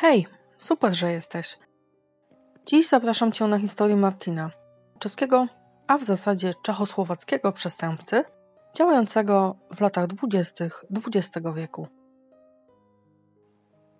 Hej, 0.00 0.26
super, 0.56 0.94
że 0.94 1.12
jesteś. 1.12 1.58
Dziś 2.66 2.88
zapraszam 2.88 3.32
Cię 3.32 3.46
na 3.46 3.58
historię 3.58 3.96
Martina, 3.96 4.50
czeskiego, 4.98 5.46
a 5.86 5.98
w 5.98 6.04
zasadzie 6.04 6.54
czechosłowackiego 6.62 7.52
przestępcy, 7.52 8.24
działającego 8.76 9.56
w 9.74 9.80
latach 9.80 10.06
dwudziestych 10.06 10.84
XX 11.06 11.46
wieku. 11.54 11.86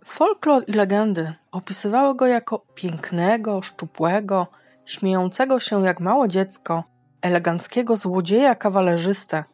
Folklor 0.04 0.64
i 0.66 0.72
legendy 0.72 1.32
opisywały 1.52 2.14
go 2.14 2.26
jako 2.26 2.58
pięknego, 2.74 3.62
szczupłego, 3.62 4.46
śmiejącego 4.84 5.60
się 5.60 5.84
jak 5.84 6.00
małe 6.00 6.28
dziecko, 6.28 6.84
eleganckiego 7.22 7.96
złodzieja 7.96 8.54
kawalerzystę, 8.54 9.44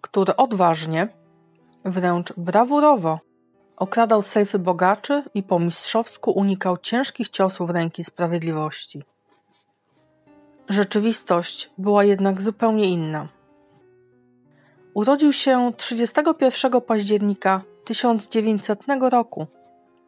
który 0.00 0.36
odważnie, 0.36 1.08
wręcz 1.84 2.32
brawurowo 2.36 3.18
okradał 3.76 4.22
sejfy 4.22 4.58
bogaczy 4.58 5.22
i 5.34 5.42
po 5.42 5.58
mistrzowsku 5.58 6.30
unikał 6.30 6.78
ciężkich 6.78 7.28
ciosów 7.28 7.70
ręki 7.70 8.04
sprawiedliwości. 8.04 9.02
Rzeczywistość 10.68 11.70
była 11.78 12.04
jednak 12.04 12.42
zupełnie 12.42 12.90
inna. 12.90 13.28
Urodził 14.94 15.32
się 15.32 15.72
31 15.76 16.80
października 16.80 17.62
1900 17.84 18.82
roku 19.10 19.46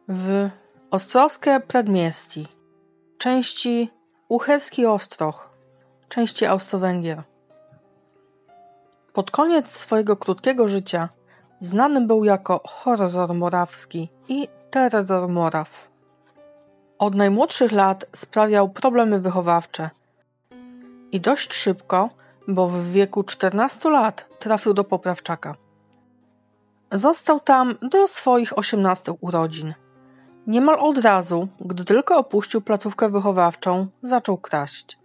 w 0.07 0.49
Ostrowskie 0.91 1.61
Przedmieści, 1.67 2.47
części 3.17 3.89
Uherski 4.27 4.85
Ostroch, 4.85 5.49
części 6.09 6.45
Austro-Węgier. 6.45 7.23
Pod 9.13 9.31
koniec 9.31 9.71
swojego 9.71 10.17
krótkiego 10.17 10.67
życia 10.67 11.09
znany 11.59 12.01
był 12.01 12.23
jako 12.23 12.61
horror 12.65 13.33
morawski 13.33 14.09
i 14.27 14.47
terror 14.69 15.29
moraw. 15.29 15.87
Od 16.99 17.15
najmłodszych 17.15 17.71
lat 17.71 18.05
sprawiał 18.13 18.69
problemy 18.69 19.19
wychowawcze 19.19 19.89
i 21.11 21.21
dość 21.21 21.53
szybko, 21.53 22.09
bo 22.47 22.67
w 22.67 22.83
wieku 22.83 23.23
14 23.23 23.89
lat 23.89 24.25
trafił 24.39 24.73
do 24.73 24.83
poprawczaka. 24.83 25.55
Został 26.91 27.39
tam 27.39 27.75
do 27.81 28.07
swoich 28.07 28.57
18 28.57 29.13
urodzin. 29.21 29.73
Niemal 30.47 30.79
od 30.79 30.97
razu, 30.97 31.47
gdy 31.59 31.85
tylko 31.85 32.17
opuścił 32.17 32.61
placówkę 32.61 33.09
wychowawczą, 33.09 33.87
zaczął 34.03 34.37
kraść. 34.37 34.97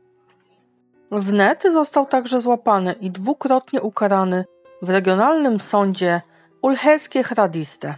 Wnet 1.11 1.62
został 1.72 2.06
także 2.06 2.41
złapany 2.41 2.92
i 2.92 3.11
dwukrotnie 3.11 3.83
ukarany 3.83 4.44
w 4.83 4.91
regionalnym 4.91 5.61
sądzie 5.61 6.20
Ulherskie 6.63 7.23
Hradiste. 7.23 7.95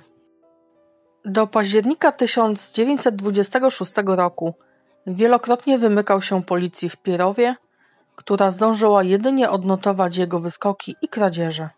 Do 1.24 1.46
października 1.46 2.12
1926 2.12 3.92
roku 4.06 4.54
wielokrotnie 5.06 5.78
wymykał 5.78 6.22
się 6.22 6.42
policji 6.42 6.88
w 6.88 6.96
Pierowie, 6.96 7.54
która 8.16 8.50
zdążyła 8.50 9.02
jedynie 9.02 9.50
odnotować 9.50 10.16
jego 10.16 10.40
wyskoki 10.40 10.96
i 11.02 11.08
kradzieże. 11.08 11.68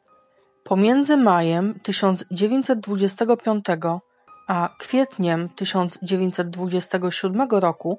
Pomiędzy 0.65 1.17
majem 1.17 1.81
1925 1.83 3.65
a 4.49 4.69
kwietniem 4.79 5.49
1927 5.49 7.49
roku 7.51 7.99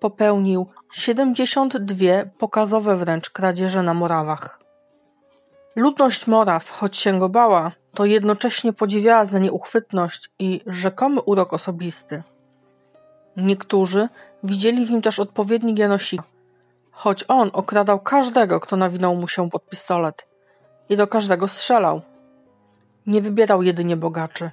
popełnił 0.00 0.66
72 0.92 2.06
pokazowe 2.38 2.96
wręcz 2.96 3.30
kradzieże 3.30 3.82
na 3.82 3.94
Morawach. 3.94 4.59
Ludność 5.76 6.26
Moraw, 6.26 6.70
choć 6.70 6.96
się 6.96 7.18
go 7.18 7.28
bała, 7.28 7.72
to 7.94 8.04
jednocześnie 8.04 8.72
podziwiała 8.72 9.24
za 9.24 9.38
nieuchwytność 9.38 10.30
i 10.38 10.60
rzekomy 10.66 11.20
urok 11.20 11.52
osobisty. 11.52 12.22
Niektórzy 13.36 14.08
widzieli 14.44 14.86
w 14.86 14.90
nim 14.90 15.02
też 15.02 15.18
odpowiednik 15.18 15.78
Janosika, 15.78 16.24
choć 16.90 17.24
on 17.28 17.50
okradał 17.52 18.00
każdego, 18.00 18.60
kto 18.60 18.76
nawinął 18.76 19.16
mu 19.16 19.28
się 19.28 19.50
pod 19.50 19.68
pistolet 19.68 20.26
i 20.88 20.96
do 20.96 21.06
każdego 21.06 21.48
strzelał. 21.48 22.00
Nie 23.06 23.22
wybierał 23.22 23.62
jedynie 23.62 23.96
bogaczy. 23.96 24.50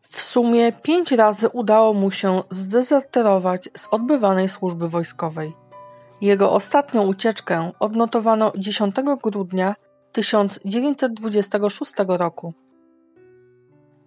W 0.00 0.20
sumie 0.20 0.72
pięć 0.72 1.12
razy 1.12 1.48
udało 1.48 1.94
mu 1.94 2.10
się 2.10 2.42
zdezerterować 2.50 3.68
z 3.76 3.88
odbywanej 3.90 4.48
służby 4.48 4.88
wojskowej. 4.88 5.52
Jego 6.20 6.52
ostatnią 6.52 7.06
ucieczkę 7.06 7.72
odnotowano 7.80 8.52
10 8.56 8.96
grudnia 9.22 9.74
1926 10.14 11.92
roku. 12.08 12.54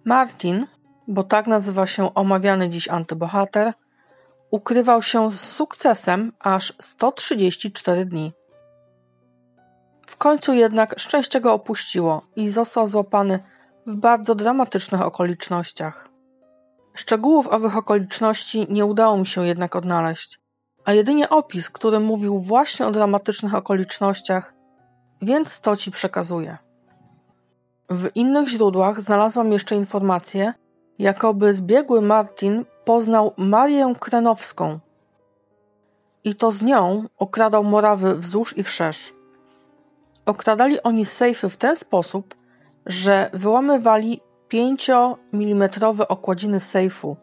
Martin, 0.04 0.66
bo 1.08 1.22
tak 1.22 1.46
nazywa 1.46 1.86
się 1.86 2.14
omawiany 2.14 2.68
dziś 2.68 2.88
antybohater, 2.88 3.72
ukrywał 4.50 5.02
się 5.02 5.32
z 5.32 5.40
sukcesem 5.40 6.32
aż 6.40 6.74
134 6.80 8.04
dni. 8.04 8.32
W 10.06 10.16
końcu 10.16 10.54
jednak 10.54 10.98
szczęście 10.98 11.40
go 11.40 11.52
opuściło 11.52 12.22
i 12.36 12.50
został 12.50 12.86
złapany 12.86 13.38
w 13.86 13.96
bardzo 13.96 14.34
dramatycznych 14.34 15.02
okolicznościach. 15.02 16.08
Szczegółów 16.94 17.46
owych 17.46 17.76
okoliczności 17.76 18.66
nie 18.70 18.84
udało 18.84 19.18
mi 19.18 19.26
się 19.26 19.46
jednak 19.46 19.76
odnaleźć, 19.76 20.40
a 20.84 20.92
jedynie 20.92 21.28
opis, 21.28 21.70
który 21.70 22.00
mówił 22.00 22.38
właśnie 22.38 22.86
o 22.86 22.90
dramatycznych 22.90 23.54
okolicznościach, 23.54 24.57
więc 25.22 25.60
to 25.60 25.76
ci 25.76 25.90
przekazuję. 25.90 26.58
W 27.90 28.08
innych 28.14 28.48
źródłach 28.48 29.00
znalazłam 29.00 29.52
jeszcze 29.52 29.76
informację, 29.76 30.54
jakoby 30.98 31.52
zbiegły 31.52 32.02
Martin 32.02 32.64
poznał 32.84 33.32
Marię 33.36 33.94
Krenowską 34.00 34.78
i 36.24 36.34
to 36.34 36.50
z 36.50 36.62
nią 36.62 37.04
okradał 37.18 37.64
Morawy 37.64 38.14
wzdłuż 38.14 38.56
i 38.56 38.62
wszerz. 38.62 39.14
Okradali 40.26 40.82
oni 40.82 41.06
sejfy 41.06 41.48
w 41.48 41.56
ten 41.56 41.76
sposób, 41.76 42.34
że 42.86 43.30
wyłamywali 43.32 44.20
5 44.48 44.90
mm 45.32 45.68
okładziny 46.08 46.60
sejfu, 46.60 47.16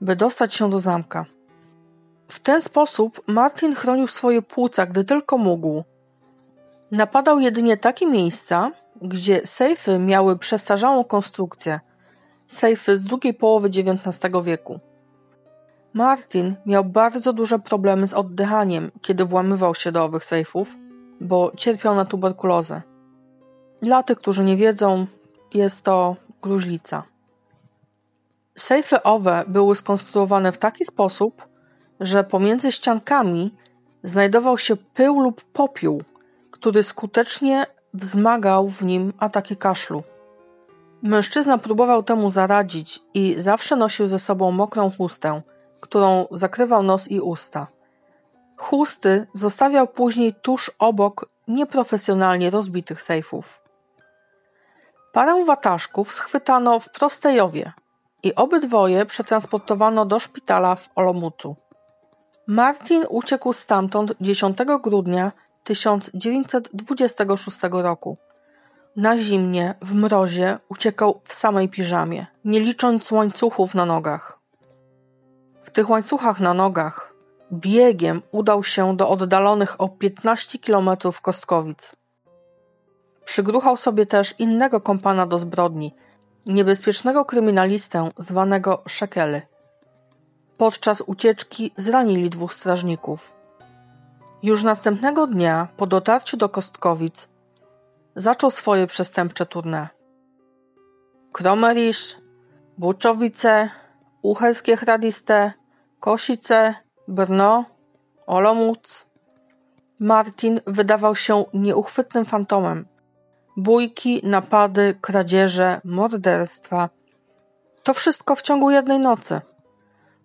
by 0.00 0.16
dostać 0.16 0.54
się 0.54 0.70
do 0.70 0.80
zamka. 0.80 1.26
W 2.28 2.40
ten 2.40 2.60
sposób 2.60 3.22
Martin 3.26 3.74
chronił 3.74 4.06
swoje 4.06 4.42
płuca, 4.42 4.86
gdy 4.86 5.04
tylko 5.04 5.38
mógł. 5.38 5.84
Napadał 6.94 7.40
jedynie 7.40 7.76
takie 7.76 8.06
miejsca, 8.06 8.70
gdzie 9.02 9.40
sejfy 9.44 9.98
miały 9.98 10.38
przestarzałą 10.38 11.04
konstrukcję, 11.04 11.80
sejfy 12.46 12.98
z 12.98 13.04
drugiej 13.04 13.34
połowy 13.34 13.68
XIX 13.68 14.34
wieku. 14.44 14.80
Martin 15.92 16.56
miał 16.66 16.84
bardzo 16.84 17.32
duże 17.32 17.58
problemy 17.58 18.06
z 18.06 18.14
oddychaniem, 18.14 18.90
kiedy 19.02 19.24
włamywał 19.24 19.74
się 19.74 19.92
do 19.92 20.04
owych 20.04 20.24
sejfów, 20.24 20.76
bo 21.20 21.52
cierpiał 21.56 21.94
na 21.94 22.04
tuberkulozę. 22.04 22.82
Dla 23.82 24.02
tych, 24.02 24.18
którzy 24.18 24.44
nie 24.44 24.56
wiedzą, 24.56 25.06
jest 25.54 25.82
to 25.82 26.16
gruźlica. 26.42 27.02
Sejfy 28.54 29.02
owe 29.02 29.44
były 29.46 29.76
skonstruowane 29.76 30.52
w 30.52 30.58
taki 30.58 30.84
sposób, 30.84 31.48
że 32.00 32.24
pomiędzy 32.24 32.72
ściankami 32.72 33.54
znajdował 34.02 34.58
się 34.58 34.76
pył 34.76 35.20
lub 35.20 35.44
popiół, 35.44 36.02
który 36.64 36.82
skutecznie 36.82 37.66
wzmagał 37.94 38.68
w 38.68 38.84
nim 38.84 39.12
ataki 39.18 39.56
kaszlu. 39.56 40.02
Mężczyzna 41.02 41.58
próbował 41.58 42.02
temu 42.02 42.30
zaradzić 42.30 43.00
i 43.14 43.34
zawsze 43.38 43.76
nosił 43.76 44.06
ze 44.06 44.18
sobą 44.18 44.50
mokrą 44.50 44.90
chustę, 44.98 45.42
którą 45.80 46.26
zakrywał 46.30 46.82
nos 46.82 47.10
i 47.10 47.20
usta. 47.20 47.66
Chusty 48.56 49.26
zostawiał 49.32 49.86
później 49.88 50.34
tuż 50.42 50.70
obok 50.78 51.26
nieprofesjonalnie 51.48 52.50
rozbitych 52.50 53.02
sejfów. 53.02 53.62
Parę 55.12 55.44
wataszków 55.44 56.14
schwytano 56.14 56.80
w 56.80 56.90
Prostejowie 56.90 57.72
i 58.22 58.34
obydwoje 58.34 59.06
przetransportowano 59.06 60.06
do 60.06 60.20
szpitala 60.20 60.74
w 60.74 60.88
Olomutu. 60.94 61.56
Martin 62.46 63.04
uciekł 63.08 63.52
stamtąd 63.52 64.12
10 64.20 64.58
grudnia 64.82 65.32
1926 65.64 67.58
roku. 67.70 68.18
Na 68.96 69.16
zimnie, 69.16 69.74
w 69.82 69.94
mrozie, 69.94 70.58
uciekał 70.68 71.20
w 71.24 71.32
samej 71.32 71.68
piżamie, 71.68 72.26
nie 72.44 72.60
licząc 72.60 73.12
łańcuchów 73.12 73.74
na 73.74 73.86
nogach. 73.86 74.38
W 75.62 75.70
tych 75.70 75.90
łańcuchach 75.90 76.40
na 76.40 76.54
nogach 76.54 77.14
biegiem 77.52 78.22
udał 78.32 78.64
się 78.64 78.96
do 78.96 79.08
oddalonych 79.08 79.80
o 79.80 79.88
15 79.88 80.58
kilometrów 80.58 81.20
Kostkowic. 81.20 81.96
Przygruchał 83.24 83.76
sobie 83.76 84.06
też 84.06 84.34
innego 84.38 84.80
kompana 84.80 85.26
do 85.26 85.38
zbrodni, 85.38 85.94
niebezpiecznego 86.46 87.24
kryminalistę 87.24 88.10
zwanego 88.18 88.82
Szekely. 88.88 89.42
Podczas 90.56 91.00
ucieczki 91.00 91.72
zranili 91.76 92.30
dwóch 92.30 92.54
strażników. 92.54 93.33
Już 94.44 94.62
następnego 94.62 95.26
dnia, 95.26 95.68
po 95.76 95.86
dotarciu 95.86 96.36
do 96.36 96.48
Kostkowic, 96.48 97.28
zaczął 98.16 98.50
swoje 98.50 98.86
przestępcze 98.86 99.44
tournée. 99.44 99.86
Kromerisz, 101.32 102.16
Buczowice, 102.78 103.70
Uchelskie 104.22 104.76
Hradiste, 104.76 105.52
Kosice, 106.00 106.74
Brno, 107.08 107.64
Olomouc. 108.26 109.06
Martin 109.98 110.60
wydawał 110.66 111.16
się 111.16 111.44
nieuchwytnym 111.54 112.24
fantomem. 112.24 112.86
Bójki, 113.56 114.20
napady, 114.24 114.94
kradzieże, 115.00 115.80
morderstwa. 115.84 116.88
To 117.82 117.94
wszystko 117.94 118.36
w 118.36 118.42
ciągu 118.42 118.70
jednej 118.70 118.98
nocy. 118.98 119.40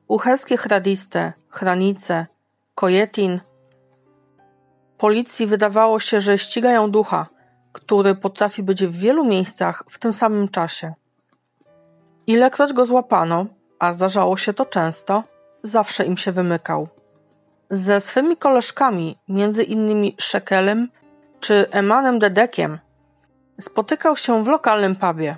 Uchelskie 0.07 0.57
Hradiste, 0.57 1.33
Chranice, 1.49 2.25
Kojetin. 2.75 3.39
Policji 4.99 5.47
wydawało 5.47 5.99
się, 5.99 6.21
że 6.21 6.37
ścigają 6.37 6.91
ducha, 6.91 7.27
który 7.71 8.15
potrafi 8.15 8.63
być 8.63 8.85
w 8.85 8.95
wielu 8.99 9.25
miejscach 9.25 9.83
w 9.89 9.99
tym 9.99 10.13
samym 10.13 10.47
czasie. 10.47 10.93
Ilekroć 12.27 12.73
go 12.73 12.85
złapano, 12.85 13.45
a 13.79 13.93
zdarzało 13.93 14.37
się 14.37 14.53
to 14.53 14.65
często, 14.65 15.23
zawsze 15.63 16.05
im 16.05 16.17
się 16.17 16.31
wymykał. 16.31 16.87
Ze 17.69 18.01
swymi 18.01 18.37
koleżkami, 18.37 19.17
między 19.27 19.63
innymi 19.63 20.15
Szekelem 20.19 20.89
czy 21.39 21.69
Emanem 21.71 22.19
Dedekiem, 22.19 22.79
spotykał 23.61 24.15
się 24.17 24.43
w 24.43 24.47
lokalnym 24.47 24.95
pubie. 24.95 25.37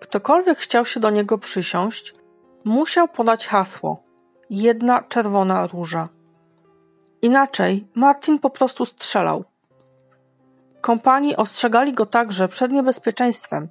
Ktokolwiek 0.00 0.58
chciał 0.58 0.84
się 0.84 1.00
do 1.00 1.10
niego 1.10 1.38
przysiąść, 1.38 2.14
musiał 2.64 3.08
podać 3.08 3.46
hasło 3.46 4.02
jedna 4.50 5.02
czerwona 5.02 5.66
róża. 5.66 6.08
Inaczej 7.22 7.86
Martin 7.94 8.38
po 8.38 8.50
prostu 8.50 8.84
strzelał. 8.84 9.44
Kompanii 10.80 11.36
ostrzegali 11.36 11.92
go 11.92 12.06
także 12.06 12.48
przed 12.48 12.72
niebezpieczeństwem, 12.72 13.68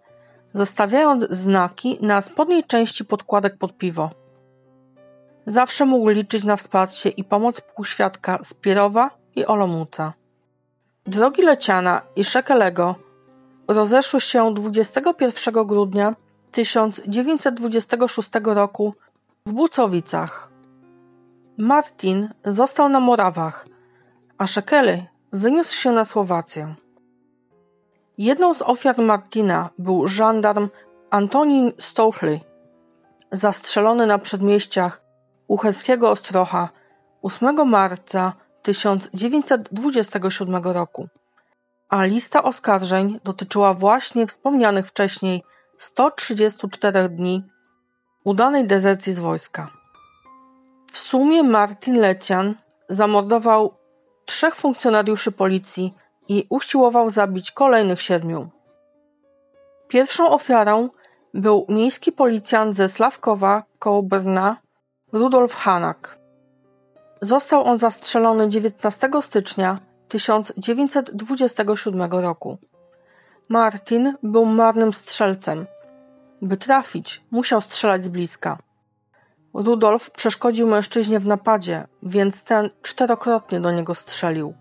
zostawiając 0.54 1.24
znaki 1.30 1.98
na 2.02 2.22
spodniej 2.22 2.64
części 2.64 3.06
podkładek 3.06 3.58
pod 3.58 3.78
piwo. 3.78 4.10
Zawsze 5.46 5.86
mógł 5.86 6.10
liczyć 6.10 6.44
na 6.44 6.56
wsparcie 6.56 7.10
i 7.10 7.24
pomoc 7.24 7.62
półświadka 7.62 8.40
z 8.44 8.54
Pierowa 8.54 9.10
i 9.36 9.46
Olomouca. 9.46 10.14
Drogi 11.06 11.42
Leciana 11.42 12.02
i 12.16 12.24
Szekelego 12.24 12.96
rozeszły 13.68 14.22
się 14.22 14.54
21 14.54 15.66
grudnia 15.66 16.16
1926 16.52 18.30
roku 18.44 18.94
w 19.46 19.52
Bucowicach. 19.52 20.52
Martin 21.58 22.30
został 22.46 22.90
na 22.90 23.00
Morawach, 23.00 23.68
a 24.38 24.48
Szekely 24.48 25.06
wyniósł 25.34 25.76
się 25.76 25.92
na 25.92 26.06
Słowację. 26.06 26.76
Jedną 28.18 28.54
z 28.54 28.62
ofiar 28.62 28.98
Martina 28.98 29.70
był 29.78 30.08
żandarm 30.08 30.70
Antonin 31.10 31.72
Stouchly, 31.80 32.40
zastrzelony 33.32 34.08
na 34.08 34.18
przedmieściach 34.18 35.02
Uchelskiego 35.48 36.12
Ostrocha 36.12 36.70
8 37.22 37.70
marca 37.70 38.34
1927 38.62 40.64
roku, 40.64 41.08
a 41.90 42.04
lista 42.04 42.44
oskarżeń 42.44 43.20
dotyczyła 43.24 43.74
właśnie 43.74 44.28
wspomnianych 44.28 44.88
wcześniej 44.88 45.44
134 45.78 47.10
dni 47.10 47.44
udanej 48.24 48.68
dezercji 48.68 49.14
z 49.14 49.20
wojska. 49.20 49.81
W 50.92 50.98
sumie 50.98 51.44
Martin 51.44 52.00
Lecian 52.00 52.56
zamordował 52.90 53.74
trzech 54.26 54.56
funkcjonariuszy 54.56 55.32
policji 55.32 55.94
i 56.28 56.46
usiłował 56.50 57.10
zabić 57.10 57.52
kolejnych 57.52 58.02
siedmiu. 58.02 58.50
Pierwszą 59.88 60.30
ofiarą 60.30 60.90
był 61.34 61.66
miejski 61.70 62.12
policjant 62.12 62.76
ze 62.76 62.90
Sławkowa 62.90 63.64
koło 63.80 64.04
Brna, 64.04 64.58
Rudolf 65.12 65.56
Hanak. 65.56 66.18
Został 67.22 67.64
on 67.64 67.78
zastrzelony 67.78 68.50
19 68.50 69.10
stycznia 69.22 69.80
1927 70.08 72.12
roku. 72.12 72.58
Martin 73.50 74.16
był 74.24 74.46
marnym 74.46 74.94
strzelcem. 74.94 75.66
By 76.42 76.58
trafić, 76.58 77.22
musiał 77.32 77.62
strzelać 77.62 78.06
z 78.06 78.08
bliska. 78.08 78.58
Rudolf 79.54 80.12
przeszkodził 80.12 80.68
mężczyźnie 80.68 81.20
w 81.20 81.26
napadzie, 81.26 81.88
więc 82.04 82.44
ten 82.44 82.70
czterokrotnie 82.82 83.60
do 83.60 83.72
niego 83.72 83.96
strzelił. 83.96 84.54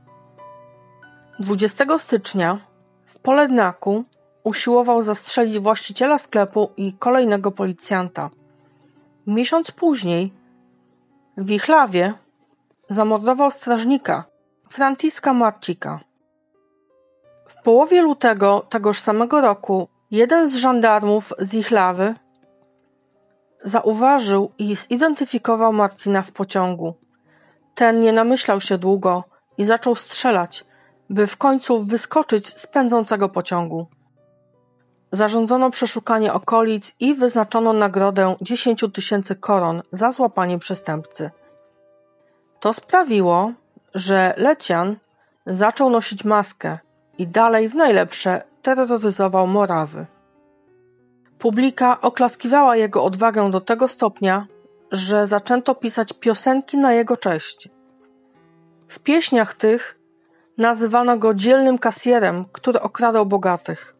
20 1.38 1.98
stycznia 1.98 2.58
w 3.04 3.18
Polednaku 3.18 4.04
usiłował 4.44 5.02
zastrzelić 5.02 5.58
właściciela 5.58 6.18
sklepu 6.18 6.70
i 6.76 6.92
kolejnego 6.92 7.50
policjanta. 7.50 8.30
Miesiąc 9.26 9.70
później 9.70 10.32
w 11.36 11.46
Wichlawie 11.46 12.14
zamordował 12.88 13.50
strażnika 13.50 14.24
Franciska 14.70 15.32
Marcika. 15.32 16.00
W 17.48 17.62
połowie 17.62 18.02
lutego 18.02 18.66
tegoż 18.68 18.98
samego 18.98 19.40
roku 19.40 19.88
jeden 20.10 20.50
z 20.50 20.56
żandarmów 20.56 21.32
z 21.38 21.54
Wichlawy 21.54 22.14
zauważył 23.62 24.52
i 24.58 24.76
zidentyfikował 24.76 25.72
Martina 25.72 26.22
w 26.22 26.32
pociągu. 26.32 26.94
Ten 27.74 28.00
nie 28.00 28.12
namyślał 28.12 28.60
się 28.60 28.78
długo 28.78 29.24
i 29.58 29.64
zaczął 29.64 29.94
strzelać, 29.94 30.64
by 31.10 31.26
w 31.26 31.36
końcu 31.36 31.84
wyskoczyć 31.84 32.48
z 32.58 32.66
pędzącego 32.66 33.28
pociągu. 33.28 33.86
Zarządzono 35.10 35.70
przeszukanie 35.70 36.32
okolic 36.32 36.94
i 37.00 37.14
wyznaczono 37.14 37.72
nagrodę 37.72 38.36
10 38.40 38.84
tysięcy 38.94 39.36
koron 39.36 39.82
za 39.92 40.12
złapanie 40.12 40.58
przestępcy. 40.58 41.30
To 42.60 42.72
sprawiło, 42.72 43.52
że 43.94 44.34
Lecian 44.36 44.96
zaczął 45.46 45.90
nosić 45.90 46.24
maskę 46.24 46.78
i 47.18 47.26
dalej 47.26 47.68
w 47.68 47.74
najlepsze 47.74 48.42
terroryzował 48.62 49.46
Morawy. 49.46 50.06
Publika 51.40 52.00
oklaskiwała 52.00 52.76
jego 52.76 53.04
odwagę 53.04 53.50
do 53.50 53.60
tego 53.60 53.88
stopnia, 53.88 54.46
że 54.92 55.26
zaczęto 55.26 55.74
pisać 55.74 56.12
piosenki 56.12 56.78
na 56.78 56.92
jego 56.92 57.16
cześć. 57.16 57.68
W 58.88 58.98
pieśniach 58.98 59.54
tych 59.54 59.98
nazywano 60.58 61.16
go 61.16 61.34
dzielnym 61.34 61.78
kasjerem, 61.78 62.44
który 62.52 62.80
okradał 62.80 63.26
bogatych. 63.26 63.96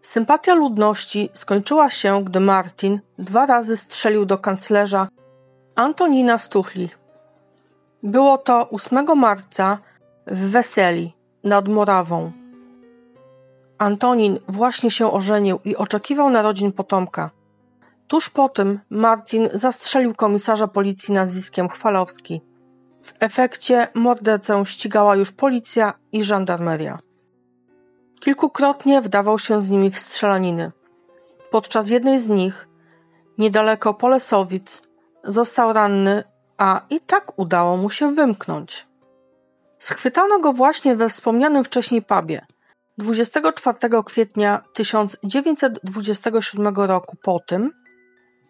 Sympatia 0.00 0.54
ludności 0.54 1.30
skończyła 1.32 1.90
się, 1.90 2.24
gdy 2.24 2.40
Martin 2.40 3.00
dwa 3.18 3.46
razy 3.46 3.76
strzelił 3.76 4.26
do 4.26 4.38
kanclerza 4.38 5.08
Antonina 5.74 6.38
Stuchli. 6.38 6.88
Było 8.02 8.38
to 8.38 8.70
8 8.70 9.18
marca 9.18 9.78
w 10.26 10.50
Weseli 10.50 11.14
nad 11.44 11.68
Morawą. 11.68 12.32
Antonin 13.78 14.38
właśnie 14.48 14.90
się 14.90 15.12
ożenił 15.12 15.58
i 15.64 15.76
oczekiwał 15.76 16.30
narodzin 16.30 16.72
potomka. 16.72 17.30
Tuż 18.08 18.30
po 18.30 18.48
tym 18.48 18.80
Martin 18.90 19.48
zastrzelił 19.54 20.14
komisarza 20.14 20.68
policji 20.68 21.14
nazwiskiem 21.14 21.68
Chwalowski. 21.68 22.40
W 23.02 23.14
efekcie 23.20 23.88
mordercę 23.94 24.66
ścigała 24.66 25.16
już 25.16 25.32
policja 25.32 25.94
i 26.12 26.24
żandarmeria. 26.24 26.98
Kilkukrotnie 28.20 29.00
wdawał 29.00 29.38
się 29.38 29.62
z 29.62 29.70
nimi 29.70 29.90
w 29.90 29.98
strzelaniny. 29.98 30.72
Podczas 31.50 31.90
jednej 31.90 32.18
z 32.18 32.28
nich, 32.28 32.68
niedaleko 33.38 33.94
Polesowic, 33.94 34.82
został 35.24 35.72
ranny, 35.72 36.24
a 36.58 36.80
i 36.90 37.00
tak 37.00 37.38
udało 37.38 37.76
mu 37.76 37.90
się 37.90 38.14
wymknąć. 38.14 38.86
Schwytano 39.78 40.38
go 40.38 40.52
właśnie 40.52 40.96
we 40.96 41.08
wspomnianym 41.08 41.64
wcześniej 41.64 42.02
pubie. 42.02 42.46
24 42.98 43.78
kwietnia 44.04 44.62
1927 44.72 46.76
roku 46.76 47.16
po 47.22 47.40
tym, 47.40 47.72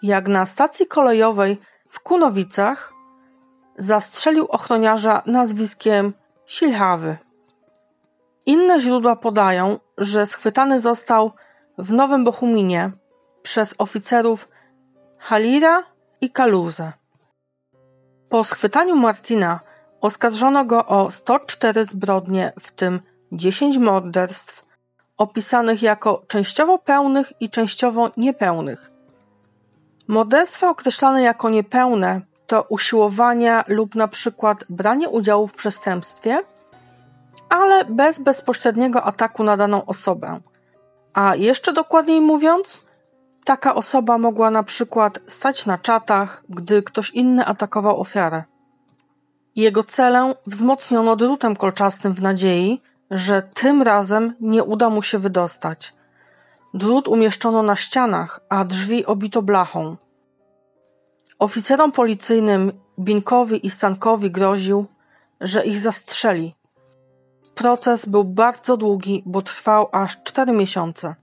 jak 0.03 0.29
na 0.29 0.47
stacji 0.47 0.87
kolejowej 0.87 1.57
w 1.89 2.01
Kunowicach 2.01 2.93
zastrzelił 3.79 4.47
ochroniarza 4.47 5.23
nazwiskiem 5.27 6.15
Silhawy. 6.47 7.17
Inne 8.47 8.81
źródła 8.81 9.17
podają, 9.17 9.79
że 9.99 10.27
schwytany 10.27 10.81
został 10.81 11.33
w 11.79 11.93
Nowym 11.93 12.25
Bochuminie 12.25 12.91
przez 13.43 13.75
oficerów 13.79 14.49
Halira 15.19 15.83
i 16.21 16.31
Kaluzę. 16.31 16.93
Po 18.29 18.45
schwytaniu 18.45 18.97
Martina 18.97 19.61
oskarżono 20.01 20.65
go 20.65 20.87
o 20.87 21.11
104 21.11 21.85
zbrodnie, 21.85 22.53
w 22.61 22.73
tym 22.73 23.01
10 23.33 23.79
morderstw, 23.79 24.65
opisanych 25.17 25.83
jako 25.83 26.23
częściowo 26.29 26.79
pełnych 26.79 27.33
i 27.41 27.51
częściowo 27.51 28.11
niepełnych. 28.17 28.91
Morderstwa 30.09 30.71
określane 30.71 31.23
jako 31.23 31.51
niepełne 31.51 32.21
to 32.47 32.63
usiłowania 32.69 33.65
lub 33.69 33.95
na 33.95 34.09
przykład 34.09 34.65
branie 34.69 35.09
udziału 35.09 35.47
w 35.47 35.53
przestępstwie, 35.53 36.43
ale 37.49 37.85
bez 37.85 38.19
bezpośredniego 38.19 39.03
ataku 39.03 39.45
na 39.45 39.57
daną 39.57 39.87
osobę. 39.87 40.41
A 41.15 41.37
jeszcze 41.37 41.73
dokładniej 41.73 42.21
mówiąc, 42.21 42.87
Taka 43.47 43.75
osoba 43.75 44.19
mogła 44.19 44.51
na 44.51 44.63
przykład 44.63 45.21
stać 45.27 45.67
na 45.67 45.79
czatach, 45.79 46.45
gdy 46.49 46.83
ktoś 46.83 47.11
inny 47.11 47.47
atakował 47.47 48.01
ofiarę. 48.01 48.45
Jego 49.57 49.85
celę 49.85 50.35
wzmocniono 50.47 51.17
drutem 51.17 51.57
kolczastym 51.57 52.15
w 52.15 52.23
nadziei, 52.23 52.83
że 53.11 53.43
tym 53.43 53.83
razem 53.83 54.35
nie 54.41 54.65
uda 54.65 54.91
mu 54.91 55.03
się 55.03 55.19
wydostać. 55.19 55.95
Drut 56.75 57.09
umieszczono 57.09 57.63
na 57.63 57.77
ścianach, 57.77 58.41
a 58.49 58.65
drzwi 58.65 59.07
obito 59.07 59.43
blachą. 59.43 59.97
Oficerom 61.39 61.93
policyjnym 61.93 62.73
Binkowi 62.99 63.67
i 63.67 63.71
Stankowi 63.71 64.31
groził, 64.31 64.87
że 65.41 65.65
ich 65.65 65.79
zastrzeli. 65.79 66.55
Proces 67.55 68.07
był 68.07 68.25
bardzo 68.25 68.77
długi, 68.77 69.23
bo 69.27 69.43
trwał 69.43 69.89
aż 69.93 70.23
cztery 70.23 70.53
miesiące. 70.53 71.15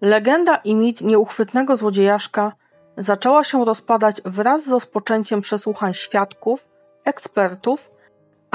Legenda 0.00 0.56
i 0.56 0.74
mit 0.74 1.00
nieuchwytnego 1.00 1.76
złodziejaszka 1.76 2.52
zaczęła 2.96 3.44
się 3.44 3.64
rozpadać 3.64 4.22
wraz 4.24 4.64
z 4.64 4.68
rozpoczęciem 4.68 5.40
przesłuchań 5.40 5.94
świadków, 5.94 6.68
ekspertów, 7.04 7.90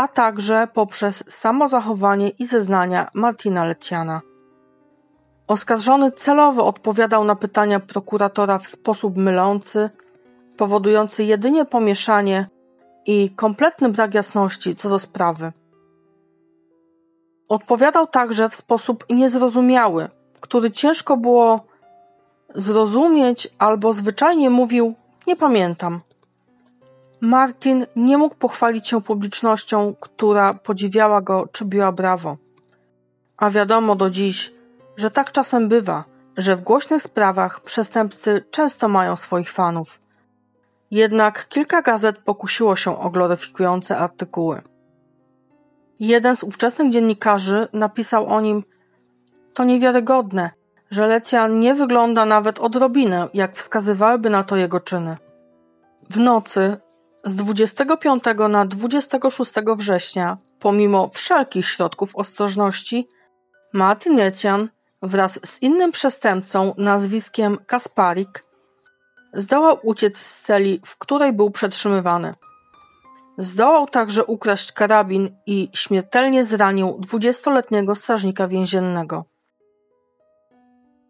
a 0.01 0.07
także 0.07 0.67
poprzez 0.73 1.23
samozachowanie 1.27 2.29
i 2.29 2.45
zeznania 2.45 3.09
Martina 3.13 3.65
Leciana. 3.65 4.21
Oskarżony 5.47 6.11
celowo 6.11 6.65
odpowiadał 6.65 7.23
na 7.23 7.35
pytania 7.35 7.79
prokuratora 7.79 8.59
w 8.59 8.67
sposób 8.67 9.17
mylący, 9.17 9.89
powodujący 10.57 11.23
jedynie 11.23 11.65
pomieszanie 11.65 12.49
i 13.05 13.29
kompletny 13.35 13.89
brak 13.89 14.13
jasności 14.13 14.75
co 14.75 14.89
do 14.89 14.99
sprawy. 14.99 15.51
Odpowiadał 17.49 18.07
także 18.07 18.49
w 18.49 18.55
sposób 18.55 19.05
niezrozumiały, 19.09 20.09
który 20.39 20.71
ciężko 20.71 21.17
było 21.17 21.65
zrozumieć, 22.55 23.49
albo 23.59 23.93
zwyczajnie 23.93 24.49
mówił: 24.49 24.93
Nie 25.27 25.35
pamiętam. 25.35 26.01
Martin 27.21 27.85
nie 27.95 28.17
mógł 28.17 28.35
pochwalić 28.35 28.87
się 28.87 29.01
publicznością, 29.01 29.95
która 29.99 30.53
podziwiała 30.53 31.21
go 31.21 31.47
czy 31.51 31.65
biła 31.65 31.91
brawo. 31.91 32.37
A 33.37 33.49
wiadomo 33.49 33.95
do 33.95 34.09
dziś, 34.09 34.53
że 34.97 35.11
tak 35.11 35.31
czasem 35.31 35.69
bywa, 35.69 36.03
że 36.37 36.55
w 36.55 36.61
głośnych 36.61 37.03
sprawach 37.03 37.59
przestępcy 37.59 38.45
często 38.51 38.87
mają 38.87 39.15
swoich 39.15 39.51
fanów. 39.51 39.99
Jednak 40.91 41.47
kilka 41.47 41.81
gazet 41.81 42.17
pokusiło 42.17 42.75
się 42.75 42.99
o 42.99 43.09
gloryfikujące 43.09 43.97
artykuły. 43.97 44.61
Jeden 45.99 46.35
z 46.35 46.43
ówczesnych 46.43 46.91
dziennikarzy 46.91 47.67
napisał 47.73 48.27
o 48.27 48.41
nim: 48.41 48.63
To 49.53 49.63
niewiarygodne, 49.63 50.49
że 50.91 51.07
Lecjan 51.07 51.59
nie 51.59 51.75
wygląda 51.75 52.25
nawet 52.25 52.59
odrobinę, 52.59 53.27
jak 53.33 53.55
wskazywałyby 53.55 54.29
na 54.29 54.43
to 54.43 54.55
jego 54.55 54.79
czyny. 54.79 55.17
W 56.09 56.19
nocy 56.19 56.77
z 57.23 57.35
25 57.35 58.23
na 58.49 58.65
26 58.65 59.51
września, 59.75 60.37
pomimo 60.59 61.09
wszelkich 61.09 61.67
środków 61.67 62.15
ostrożności, 62.15 63.07
Martin 63.73 64.17
Lecjan 64.17 64.69
wraz 65.01 65.39
z 65.45 65.61
innym 65.61 65.91
przestępcą 65.91 66.73
nazwiskiem 66.77 67.57
Kasparik 67.67 68.45
zdołał 69.33 69.79
uciec 69.83 70.17
z 70.17 70.41
celi, 70.41 70.81
w 70.85 70.97
której 70.97 71.33
był 71.33 71.51
przetrzymywany. 71.51 72.33
Zdołał 73.37 73.87
także 73.87 74.25
ukraść 74.25 74.71
karabin 74.71 75.29
i 75.45 75.69
śmiertelnie 75.73 76.43
zranił 76.43 76.97
dwudziestoletniego 76.99 77.95
strażnika 77.95 78.47
więziennego. 78.47 79.25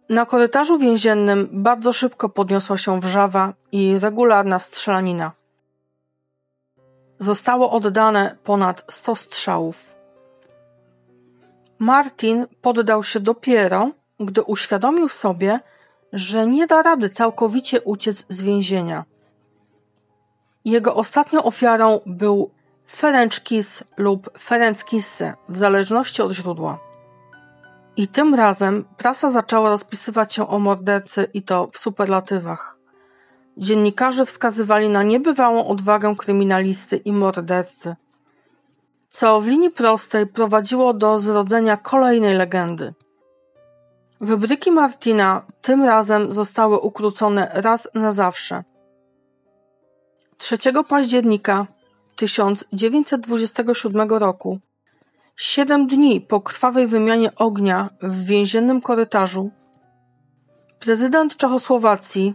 Na 0.10 0.26
korytarzu 0.26 0.78
więziennym 0.78 1.50
bardzo 1.52 1.94
szybko 1.94 2.30
podniosła 2.30 2.78
się 2.78 3.00
wrzawa 3.00 3.54
i 3.72 4.00
regularna 4.00 4.60
strzelanina. 4.60 5.32
Zostało 7.22 7.72
oddane 7.72 8.36
ponad 8.44 8.86
sto 8.90 9.16
strzałów. 9.16 9.96
Martin 11.80 12.48
poddał 12.62 13.04
się 13.04 13.20
dopiero, 13.20 13.90
gdy 14.20 14.44
uświadomił 14.44 15.10
sobie, 15.10 15.60
że 16.14 16.48
nie 16.48 16.68
da 16.68 16.82
rady 16.82 17.10
całkowicie 17.10 17.82
uciec 17.82 18.26
z 18.30 18.42
więzienia. 18.42 19.06
Jego 20.66 20.96
ostatnią 20.96 21.44
ofiarą 21.44 22.00
był 22.06 22.52
Ferenckis 22.90 23.84
lub 23.98 24.38
Ferenckisse, 24.38 25.34
w 25.50 25.58
zależności 25.58 26.22
od 26.22 26.32
źródła. 26.32 26.80
I 27.98 28.08
tym 28.08 28.36
razem 28.36 28.86
prasa 28.98 29.32
zaczęła 29.32 29.70
rozpisywać 29.70 30.34
się 30.34 30.48
o 30.48 30.60
mordercy 30.60 31.28
i 31.34 31.42
to 31.42 31.68
w 31.72 31.78
superlatywach. 31.78 32.81
Dziennikarze 33.58 34.26
wskazywali 34.26 34.90
na 34.90 35.04
niebywałą 35.04 35.68
odwagę 35.68 36.16
kryminalisty 36.18 36.98
i 36.98 37.12
mordercy, 37.12 37.96
co 39.10 39.42
w 39.42 39.48
linii 39.48 39.72
prostej 39.72 40.28
prowadziło 40.28 40.94
do 40.94 41.20
zrodzenia 41.20 41.78
kolejnej 41.78 42.36
legendy. 42.36 42.94
Wybryki 44.22 44.72
Martina 44.72 45.42
tym 45.62 45.84
razem 45.84 46.34
zostały 46.34 46.80
ukrócone 46.80 47.52
raz 47.54 47.90
na 47.94 48.12
zawsze. 48.12 48.64
3 50.38 50.58
października 50.90 51.68
1927 52.16 54.10
roku, 54.10 54.60
siedem 55.36 55.88
dni 55.88 56.22
po 56.22 56.42
krwawej 56.42 56.88
wymianie 56.88 57.36
ognia 57.36 57.90
w 58.02 58.26
więziennym 58.26 58.82
korytarzu, 58.82 59.50
prezydent 60.80 61.38
Czechosłowacji 61.38 62.34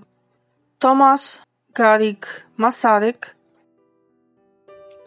Tomasz 0.79 1.39
Garik 1.75 2.47
Masaryk 2.57 3.37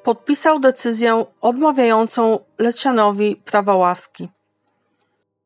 podpisał 0.04 0.60
decyzję 0.60 1.26
odmawiającą 1.42 2.40
Lecianowi 2.60 3.36
prawa 3.36 3.76
łaski. 3.76 4.30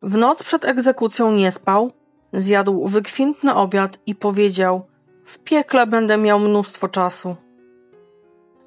W 0.01 0.17
noc 0.17 0.43
przed 0.43 0.65
egzekucją 0.65 1.31
nie 1.31 1.51
spał, 1.51 1.91
zjadł 2.33 2.87
wykwintny 2.87 3.55
obiad 3.55 3.99
i 4.05 4.15
powiedział: 4.15 4.85
W 5.25 5.39
piekle 5.39 5.87
będę 5.87 6.17
miał 6.17 6.39
mnóstwo 6.39 6.87
czasu. 6.87 7.35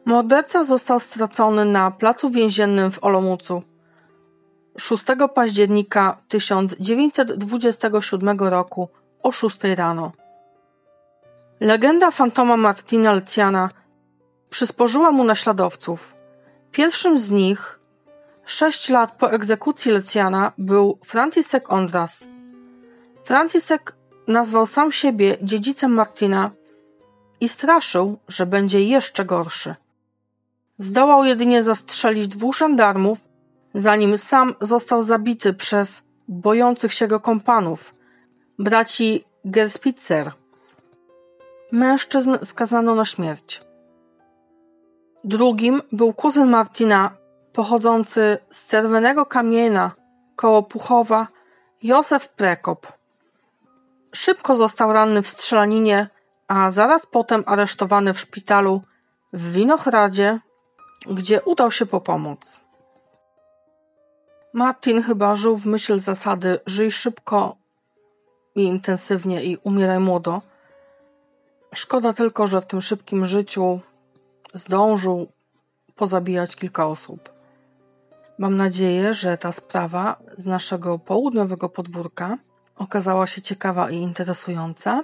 Morderca 0.05 0.65
został 0.65 1.01
stracony 1.01 1.65
na 1.65 1.91
placu 1.91 2.31
więziennym 2.31 2.91
w 2.91 3.05
Olomoucu. 3.05 3.63
6 4.79 5.05
października 5.35 6.17
1927 6.29 8.39
roku 8.39 8.89
o 9.23 9.33
6 9.33 9.65
rano. 9.65 10.13
Legenda 11.61 12.11
fantoma 12.11 12.57
Martina 12.57 13.13
Lecjana 13.13 13.71
przysporzyła 14.51 15.11
mu 15.11 15.25
naśladowców. 15.25 16.15
Pierwszym 16.73 17.19
z 17.19 17.31
nich, 17.31 17.81
sześć 18.45 18.89
lat 18.89 19.17
po 19.19 19.33
egzekucji 19.33 19.93
Lecjana, 19.93 20.53
był 20.59 20.99
Franciszek 21.05 21.73
Ondras. 21.73 22.29
Franciszek 23.25 23.95
nazwał 24.29 24.67
sam 24.67 24.93
siebie 24.93 25.37
dziedzicem 25.43 25.91
Martina 25.93 26.51
i 27.41 27.49
straszył, 27.49 28.19
że 28.29 28.47
będzie 28.47 28.85
jeszcze 28.85 29.25
gorszy. 29.25 29.75
Zdołał 30.79 31.25
jedynie 31.25 31.63
zastrzelić 31.63 32.29
dwóch 32.29 32.57
żandarmów, 32.57 33.19
zanim 33.75 34.19
sam 34.19 34.55
został 34.61 35.03
zabity 35.03 35.55
przez 35.55 36.03
bojących 36.29 36.93
się 36.93 37.07
go 37.07 37.21
kompanów, 37.21 37.95
braci 38.59 39.25
Gerspitzer. 39.45 40.33
Mężczyzn 41.73 42.37
skazano 42.45 42.95
na 42.95 43.05
śmierć. 43.05 43.63
Drugim 45.25 45.83
był 45.93 46.13
kuzyn 46.13 46.49
Martina, 46.49 47.11
pochodzący 47.53 48.39
z 48.51 48.67
Czerwonego 48.67 49.27
Kamienia 49.27 49.91
koło 50.37 50.63
Puchowa, 50.63 51.29
Józef 51.83 52.29
Prekop. 52.29 52.93
Szybko 54.13 54.57
został 54.57 54.93
ranny 54.93 55.23
w 55.23 55.29
strzelaninie, 55.29 56.09
a 56.49 56.71
zaraz 56.71 57.07
potem 57.07 57.43
aresztowany 57.47 58.15
w 58.15 58.21
szpitalu 58.21 58.83
w 59.33 59.53
Winochradzie, 59.53 60.41
gdzie 61.11 61.43
udał 61.43 61.71
się 61.71 61.87
po 61.87 62.01
pomoc. 62.01 62.61
Martin 64.53 65.03
chyba 65.03 65.37
żył 65.37 65.57
w 65.57 65.67
myśl 65.67 65.99
zasady 65.99 66.61
żyj 66.67 66.91
szybko 66.91 67.57
i 68.55 68.63
intensywnie 68.63 69.45
i 69.45 69.57
umieraj 69.57 69.99
młodo. 69.99 70.43
Szkoda 71.75 72.13
tylko, 72.13 72.47
że 72.47 72.61
w 72.61 72.67
tym 72.67 72.81
szybkim 72.81 73.27
życiu 73.27 73.81
zdążył 74.55 75.27
pozabijać 75.97 76.57
kilka 76.57 76.87
osób. 76.87 77.33
Mam 78.39 78.57
nadzieję, 78.57 79.15
że 79.15 79.39
ta 79.39 79.53
sprawa 79.53 80.17
z 80.37 80.47
naszego 80.47 80.99
południowego 80.99 81.69
podwórka 81.69 82.39
okazała 82.77 83.27
się 83.27 83.43
ciekawa 83.43 83.91
i 83.91 83.97
interesująca. 83.97 85.03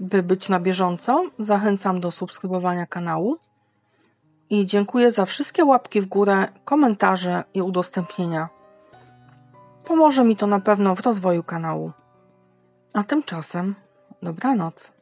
By 0.00 0.22
być 0.22 0.48
na 0.48 0.60
bieżąco, 0.60 1.22
zachęcam 1.38 2.00
do 2.00 2.10
subskrybowania 2.10 2.86
kanału 2.86 3.36
i 4.50 4.66
dziękuję 4.66 5.10
za 5.10 5.24
wszystkie 5.24 5.64
łapki 5.64 6.00
w 6.00 6.06
górę, 6.06 6.48
komentarze 6.64 7.44
i 7.54 7.62
udostępnienia. 7.62 8.48
Pomoże 9.84 10.24
mi 10.24 10.36
to 10.36 10.46
na 10.46 10.60
pewno 10.60 10.94
w 10.94 11.00
rozwoju 11.00 11.42
kanału. 11.42 11.92
A 12.92 13.04
tymczasem 13.04 13.74
dobranoc. 14.22 14.95